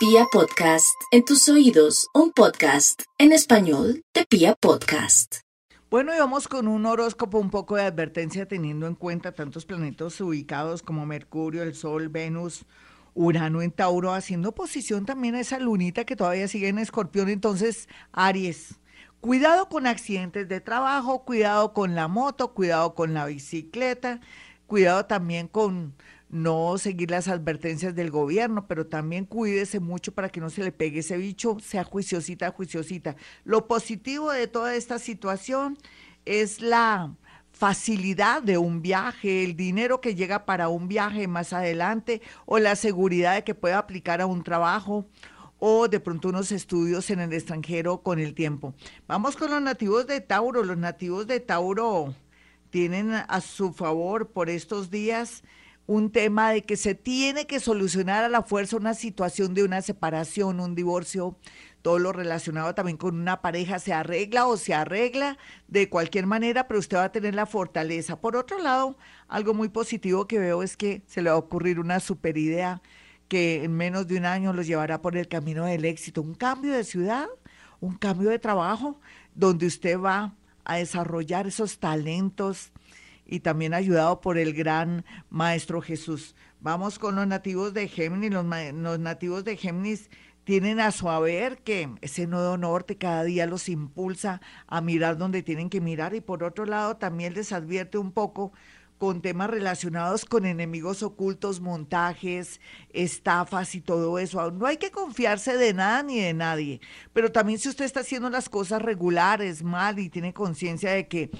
[0.00, 5.40] Pia Podcast, en tus oídos, un podcast en español de Pia Podcast.
[5.90, 10.18] Bueno, y vamos con un horóscopo un poco de advertencia teniendo en cuenta tantos planetas
[10.22, 12.64] ubicados como Mercurio, el Sol, Venus,
[13.12, 17.86] Urano en Tauro, haciendo posición también a esa lunita que todavía sigue en Escorpión, entonces
[18.12, 18.76] Aries.
[19.20, 24.20] Cuidado con accidentes de trabajo, cuidado con la moto, cuidado con la bicicleta,
[24.66, 25.94] cuidado también con
[26.30, 30.72] no seguir las advertencias del gobierno, pero también cuídese mucho para que no se le
[30.72, 33.16] pegue ese bicho, sea juiciosita, juiciosita.
[33.44, 35.76] Lo positivo de toda esta situación
[36.24, 37.14] es la
[37.52, 42.76] facilidad de un viaje, el dinero que llega para un viaje más adelante o la
[42.76, 45.06] seguridad de que pueda aplicar a un trabajo
[45.58, 48.72] o de pronto unos estudios en el extranjero con el tiempo.
[49.06, 50.62] Vamos con los nativos de Tauro.
[50.62, 52.14] Los nativos de Tauro
[52.70, 55.42] tienen a su favor por estos días
[55.86, 59.82] un tema de que se tiene que solucionar a la fuerza una situación de una
[59.82, 61.36] separación, un divorcio,
[61.82, 66.68] todo lo relacionado también con una pareja se arregla o se arregla de cualquier manera,
[66.68, 68.20] pero usted va a tener la fortaleza.
[68.20, 68.96] Por otro lado,
[69.28, 72.82] algo muy positivo que veo es que se le va a ocurrir una super idea
[73.28, 76.72] que en menos de un año los llevará por el camino del éxito, un cambio
[76.72, 77.28] de ciudad,
[77.80, 79.00] un cambio de trabajo,
[79.34, 82.72] donde usted va a desarrollar esos talentos,
[83.30, 86.34] y también ayudado por el gran Maestro Jesús.
[86.60, 88.32] Vamos con los nativos de Géminis.
[88.32, 90.10] Los, nativos de Géminis
[90.42, 95.44] tienen a su haber que ese nodo norte cada día los impulsa a mirar donde
[95.44, 98.52] tienen que mirar y por otro lado también les advierte un poco
[98.98, 102.60] con temas relacionados con enemigos ocultos, montajes,
[102.92, 104.50] estafas y todo eso.
[104.50, 106.80] No hay que confiarse de nada ni de nadie,
[107.12, 111.30] pero también si usted está haciendo las cosas regulares, mal y tiene conciencia de que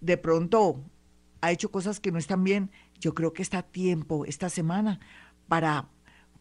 [0.00, 0.82] de pronto
[1.40, 2.70] ha hecho cosas que no están bien,
[3.00, 5.00] yo creo que está tiempo esta semana
[5.48, 5.88] para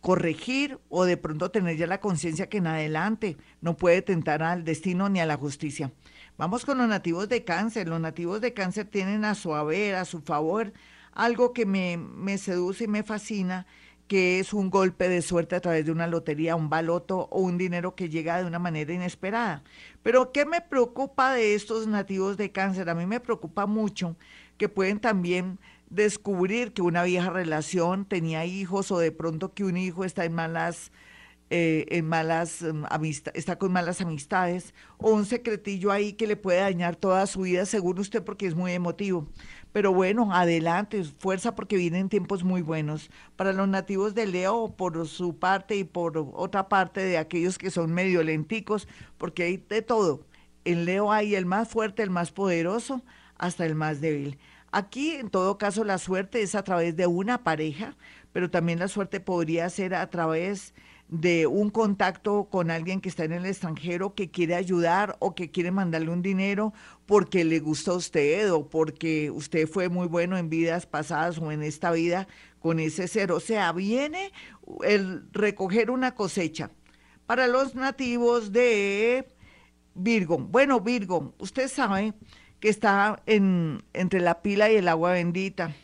[0.00, 4.62] corregir o de pronto tener ya la conciencia que en adelante no puede tentar al
[4.62, 5.92] destino ni a la justicia.
[6.36, 7.88] Vamos con los nativos de cáncer.
[7.88, 10.74] Los nativos de cáncer tienen a su haber, a su favor,
[11.12, 13.66] algo que me, me seduce y me fascina,
[14.08, 17.58] que es un golpe de suerte a través de una lotería, un baloto o un
[17.58, 19.62] dinero que llega de una manera inesperada.
[20.02, 22.90] Pero ¿qué me preocupa de estos nativos de cáncer?
[22.90, 24.16] A mí me preocupa mucho
[24.58, 25.58] que pueden también
[25.90, 30.34] descubrir que una vieja relación tenía hijos o de pronto que un hijo está en
[30.34, 30.92] malas
[31.50, 32.84] eh, en malas mm,
[33.34, 37.66] está con malas amistades o un secretillo ahí que le puede dañar toda su vida
[37.66, 39.28] según usted porque es muy emotivo.
[39.74, 43.10] Pero bueno, adelante, fuerza porque vienen tiempos muy buenos.
[43.34, 47.72] Para los nativos de Leo, por su parte y por otra parte de aquellos que
[47.72, 48.86] son medio lenticos,
[49.18, 50.28] porque hay de todo.
[50.64, 53.02] En Leo hay el más fuerte, el más poderoso,
[53.36, 54.38] hasta el más débil.
[54.70, 57.96] Aquí, en todo caso, la suerte es a través de una pareja,
[58.32, 63.24] pero también la suerte podría ser a través de un contacto con alguien que está
[63.24, 66.72] en el extranjero que quiere ayudar o que quiere mandarle un dinero
[67.06, 71.52] porque le gusta a usted o porque usted fue muy bueno en vidas pasadas o
[71.52, 72.26] en esta vida
[72.58, 73.32] con ese ser.
[73.32, 74.32] O sea, viene
[74.82, 76.70] el recoger una cosecha.
[77.26, 79.28] Para los nativos de
[79.94, 82.14] Virgo, bueno, Virgo, usted sabe
[82.60, 85.74] que está en, entre la pila y el agua bendita.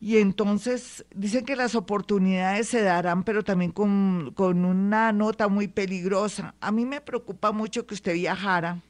[0.00, 5.66] Y entonces dicen que las oportunidades se darán, pero también con, con, una nota muy
[5.66, 6.54] peligrosa.
[6.60, 8.80] A mí me preocupa mucho que usted viajara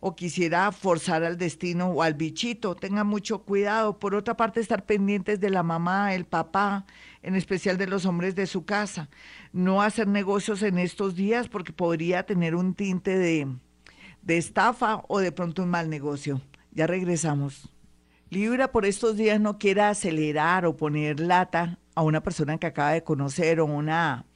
[0.00, 2.74] o quisiera forzar al destino o al bichito.
[2.74, 3.98] Tenga mucho cuidado.
[3.98, 6.86] Por otra parte, estar pendientes de la mamá, el papá,
[7.22, 9.10] en especial de los hombres de su casa.
[9.52, 13.48] No hacer negocios en estos días porque podría tener un tinte de,
[14.22, 16.40] de estafa o de pronto un mal negocio.
[16.72, 17.68] Ya regresamos.
[18.30, 22.90] Libra por estos días no quiera acelerar o poner lata a una persona que acaba
[22.90, 24.26] de conocer o una,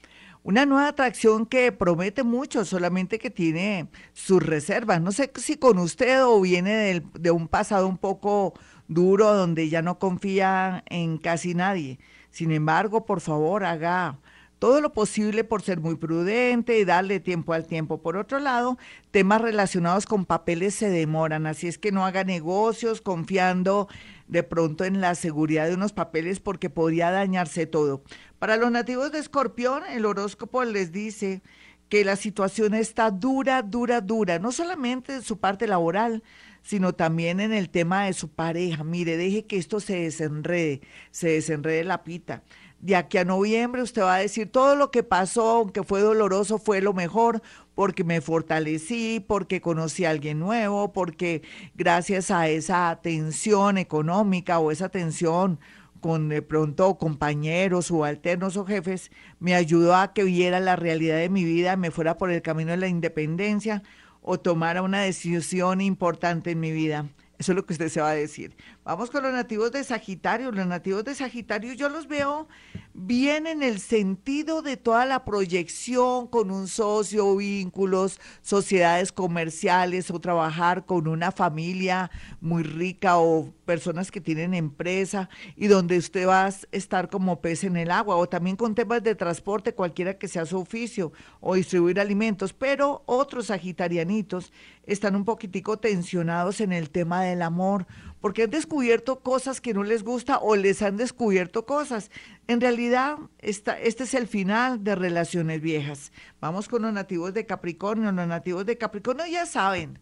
[0.42, 5.02] una nueva atracción que promete mucho, solamente que tiene sus reservas.
[5.02, 8.54] No sé si con usted o viene de un pasado un poco
[8.88, 11.98] duro donde ya no confía en casi nadie.
[12.30, 14.18] Sin embargo, por favor, haga
[14.62, 18.00] todo lo posible por ser muy prudente y darle tiempo al tiempo.
[18.00, 18.78] Por otro lado,
[19.10, 23.88] temas relacionados con papeles se demoran, así es que no haga negocios confiando
[24.28, 28.04] de pronto en la seguridad de unos papeles porque podría dañarse todo.
[28.38, 31.42] Para los nativos de Escorpión, el horóscopo les dice
[31.88, 36.22] que la situación está dura, dura, dura, no solamente en su parte laboral,
[36.62, 38.84] sino también en el tema de su pareja.
[38.84, 42.44] Mire, deje que esto se desenrede, se desenrede la pita
[42.82, 46.58] de aquí a noviembre usted va a decir todo lo que pasó, aunque fue doloroso,
[46.58, 47.40] fue lo mejor,
[47.76, 51.42] porque me fortalecí, porque conocí a alguien nuevo, porque
[51.74, 55.60] gracias a esa atención económica o esa atención
[56.00, 61.28] con de pronto compañeros, subalternos o jefes, me ayudó a que viera la realidad de
[61.28, 63.84] mi vida, me fuera por el camino de la independencia
[64.22, 67.06] o tomara una decisión importante en mi vida.
[67.42, 68.54] Eso es lo que usted se va a decir.
[68.84, 70.52] Vamos con los nativos de Sagitario.
[70.52, 72.46] Los nativos de Sagitario yo los veo
[72.94, 80.20] bien en el sentido de toda la proyección con un socio, vínculos, sociedades comerciales o
[80.20, 86.46] trabajar con una familia muy rica o personas que tienen empresa y donde usted va
[86.46, 90.28] a estar como pez en el agua o también con temas de transporte, cualquiera que
[90.28, 94.52] sea su oficio o distribuir alimentos, pero otros sagitarianitos
[94.84, 97.86] están un poquitico tensionados en el tema del amor
[98.22, 102.10] porque han descubierto cosas que no les gusta o les han descubierto cosas.
[102.46, 106.12] En realidad, esta, este es el final de relaciones viejas.
[106.40, 108.12] Vamos con los nativos de Capricornio.
[108.12, 109.98] Los nativos de Capricornio ya saben,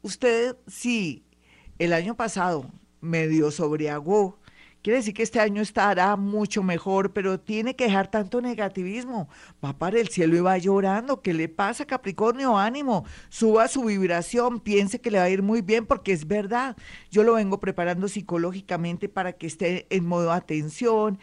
[0.00, 1.24] usted sí,
[1.78, 2.70] el año pasado
[3.02, 4.38] medio sobriagó
[4.82, 9.28] Quiere decir que este año estará mucho mejor, pero tiene que dejar tanto negativismo.
[9.64, 11.20] Va para el cielo y va llorando.
[11.20, 12.56] ¿Qué le pasa, Capricornio?
[12.56, 16.76] Ánimo, suba su vibración, piense que le va a ir muy bien porque es verdad.
[17.10, 21.18] Yo lo vengo preparando psicológicamente para que esté en modo atención,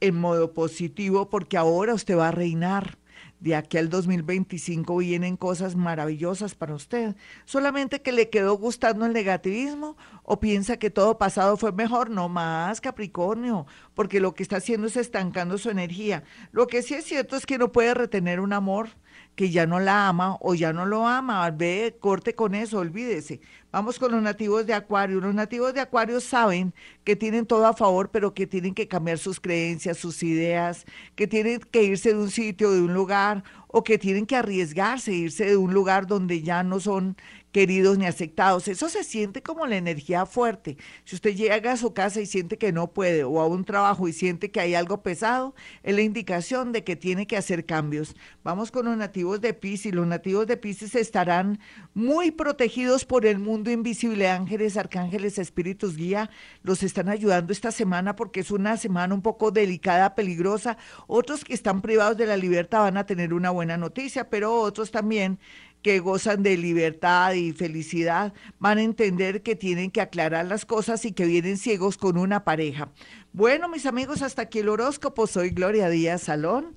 [0.00, 2.98] en modo positivo, porque ahora usted va a reinar
[3.44, 7.14] de aquí al 2025 vienen cosas maravillosas para usted.
[7.44, 12.30] Solamente que le quedó gustando el negativismo o piensa que todo pasado fue mejor, no
[12.30, 16.24] más Capricornio, porque lo que está haciendo es estancando su energía.
[16.52, 18.88] Lo que sí es cierto es que no puede retener un amor
[19.34, 21.50] que ya no la ama o ya no lo ama.
[21.50, 23.40] Ve, corte con eso, olvídese.
[23.72, 25.20] Vamos con los nativos de Acuario.
[25.20, 26.72] Los nativos de Acuario saben
[27.02, 30.84] que tienen todo a favor, pero que tienen que cambiar sus creencias, sus ideas,
[31.16, 33.42] que tienen que irse de un sitio, de un lugar,
[33.76, 37.16] o que tienen que arriesgarse, irse de un lugar donde ya no son
[37.54, 38.66] queridos ni aceptados.
[38.66, 40.76] Eso se siente como la energía fuerte.
[41.04, 44.08] Si usted llega a su casa y siente que no puede o a un trabajo
[44.08, 45.54] y siente que hay algo pesado,
[45.84, 48.16] es la indicación de que tiene que hacer cambios.
[48.42, 49.94] Vamos con los nativos de Pisces.
[49.94, 51.60] Los nativos de Pisces estarán
[51.94, 54.28] muy protegidos por el mundo invisible.
[54.28, 56.30] Ángeles, arcángeles, espíritus guía
[56.64, 60.76] los están ayudando esta semana porque es una semana un poco delicada, peligrosa.
[61.06, 64.90] Otros que están privados de la libertad van a tener una buena noticia, pero otros
[64.90, 65.38] también
[65.84, 71.04] que gozan de libertad y felicidad van a entender que tienen que aclarar las cosas
[71.04, 72.88] y que vienen ciegos con una pareja.
[73.34, 75.26] Bueno, mis amigos, hasta aquí el horóscopo.
[75.26, 76.74] Soy Gloria Díaz Salón.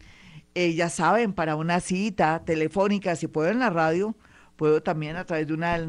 [0.55, 4.13] Eh, ya saben, para una cita telefónica, si puedo en la radio,
[4.57, 5.79] puedo también a través de una,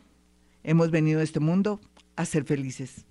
[0.63, 1.79] hemos venido a este mundo
[2.15, 3.05] a ser felices.